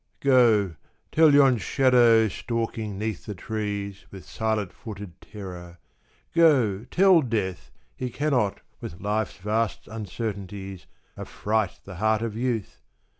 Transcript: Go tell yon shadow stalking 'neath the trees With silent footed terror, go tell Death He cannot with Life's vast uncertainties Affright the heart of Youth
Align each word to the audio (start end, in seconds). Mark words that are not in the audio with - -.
Go 0.21 0.77
tell 1.11 1.31
yon 1.31 1.57
shadow 1.59 2.27
stalking 2.27 2.97
'neath 2.97 3.27
the 3.27 3.35
trees 3.35 4.07
With 4.09 4.25
silent 4.25 4.73
footed 4.73 5.21
terror, 5.21 5.77
go 6.33 6.85
tell 6.85 7.21
Death 7.21 7.69
He 7.95 8.09
cannot 8.09 8.61
with 8.79 8.99
Life's 8.99 9.37
vast 9.37 9.87
uncertainties 9.87 10.87
Affright 11.15 11.81
the 11.83 11.97
heart 11.97 12.23
of 12.23 12.35
Youth 12.35 12.81